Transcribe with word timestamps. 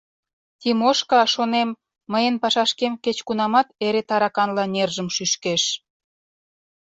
«Тимошка,— 0.61 1.21
шонем,— 1.33 1.69
мыйын 2.11 2.35
пашашкем 2.41 2.93
кеч-кунамат 3.03 3.67
эре 3.85 4.01
тараканла 4.09 4.65
нержым 4.73 5.07
шӱшкеш. 5.15 5.63